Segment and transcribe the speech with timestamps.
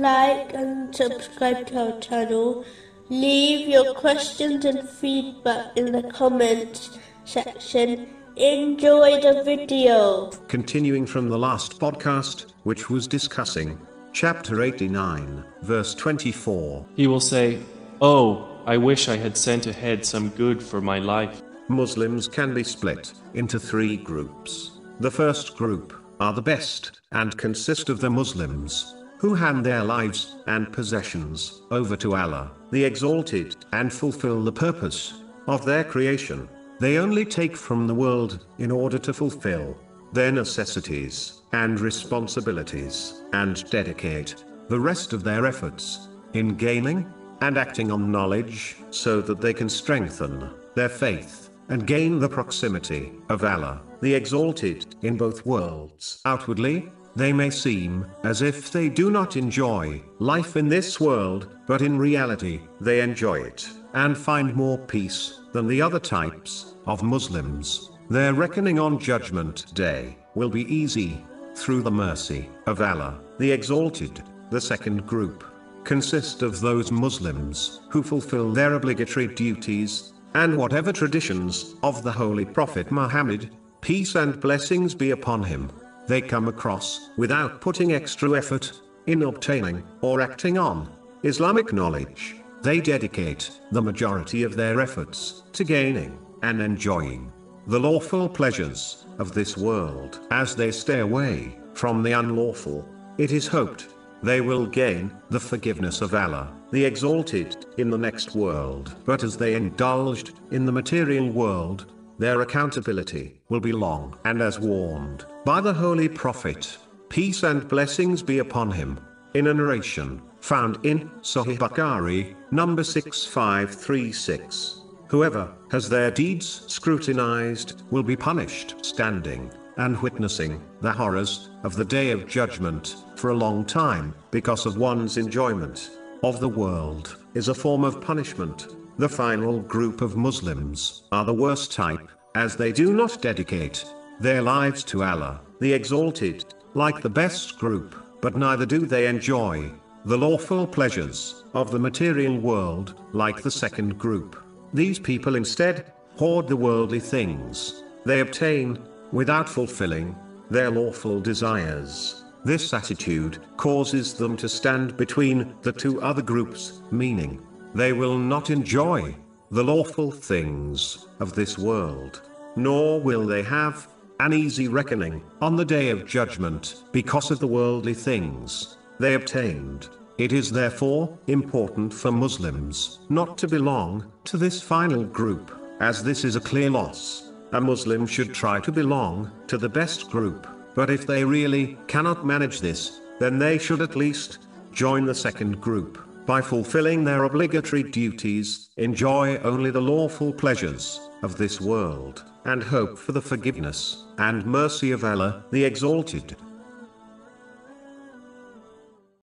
[0.00, 2.64] like and subscribe to our channel.
[3.08, 8.08] Leave your questions and feedback in the comments section.
[8.36, 10.30] Enjoy the video.
[10.48, 13.78] Continuing from the last podcast, which was discussing
[14.12, 16.86] chapter 89, verse 24.
[16.96, 17.58] He will say,
[18.00, 21.42] Oh, I wish I had sent ahead some good for my life.
[21.68, 24.80] Muslims can be split into three groups.
[25.00, 30.34] The first group are the best and consist of the Muslims who hand their lives
[30.48, 36.48] and possessions over to Allah, the Exalted, and fulfill the purpose of their creation.
[36.80, 39.78] They only take from the world in order to fulfill
[40.12, 47.06] their necessities and responsibilities, and dedicate the rest of their efforts in gaining
[47.42, 53.12] and acting on knowledge so that they can strengthen their faith and gain the proximity
[53.28, 56.20] of Allah, the Exalted, in both worlds.
[56.24, 61.82] Outwardly, they may seem as if they do not enjoy life in this world, but
[61.82, 67.90] in reality, they enjoy it and find more peace than the other types of Muslims.
[68.08, 71.22] Their reckoning on Judgment Day will be easy
[71.54, 74.22] through the mercy of Allah, the Exalted.
[74.50, 75.44] The second group
[75.84, 82.44] consist of those Muslims who fulfill their obligatory duties and whatever traditions of the Holy
[82.44, 83.50] Prophet Muhammad,
[83.80, 85.70] peace and blessings be upon him,
[86.06, 88.72] they come across without putting extra effort
[89.06, 90.90] in obtaining or acting on
[91.22, 92.36] Islamic knowledge.
[92.62, 97.32] They dedicate the majority of their efforts to gaining and enjoying
[97.66, 100.20] the lawful pleasures of this world.
[100.30, 103.88] As they stay away from the unlawful, it is hoped
[104.22, 108.94] they will gain the forgiveness of Allah, the Exalted, in the next world.
[109.04, 111.86] But as they indulged in the material world,
[112.18, 114.18] their accountability will be long.
[114.24, 118.98] And as warned by the Holy Prophet, peace and blessings be upon him,
[119.34, 124.80] in a narration found in Sahih Bukhari, number 6536.
[125.08, 131.84] Whoever has their deeds scrutinized will be punished standing and witnessing the horrors of the
[131.84, 135.90] day of judgment for a long time because of one's enjoyment
[136.22, 138.68] of the world is a form of punishment.
[138.98, 143.84] The final group of Muslims are the worst type, as they do not dedicate
[144.20, 146.44] their lives to Allah, the Exalted,
[146.74, 149.70] like the best group, but neither do they enjoy
[150.04, 154.36] the lawful pleasures of the material world, like the second group.
[154.74, 158.78] These people instead hoard the worldly things they obtain
[159.10, 160.14] without fulfilling
[160.50, 162.24] their lawful desires.
[162.44, 167.40] This attitude causes them to stand between the two other groups, meaning
[167.74, 169.14] they will not enjoy
[169.50, 172.22] the lawful things of this world,
[172.56, 173.88] nor will they have
[174.20, 179.88] an easy reckoning on the day of judgment because of the worldly things they obtained.
[180.18, 185.50] It is therefore important for Muslims not to belong to this final group,
[185.80, 187.32] as this is a clear loss.
[187.52, 192.24] A Muslim should try to belong to the best group, but if they really cannot
[192.24, 197.82] manage this, then they should at least join the second group by fulfilling their obligatory
[197.82, 204.44] duties, enjoy only the lawful pleasures of this world, and hope for the forgiveness and
[204.46, 206.36] mercy of Allah, the Exalted.